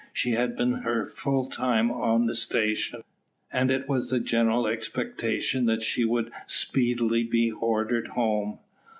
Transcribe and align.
She 0.13 0.31
had 0.31 0.55
been 0.55 0.71
her 0.81 1.05
full 1.07 1.47
time 1.47 1.91
on 1.91 2.25
the 2.25 2.33
station, 2.33 3.03
and 3.53 3.69
it 3.69 3.87
was 3.87 4.09
the 4.09 4.19
general 4.19 4.65
expectation 4.65 5.65
that 5.67 5.83
she 5.83 6.05
would 6.05 6.31
speedily 6.47 7.23
be 7.23 7.51
ordered 7.51 8.07
home. 8.07 8.57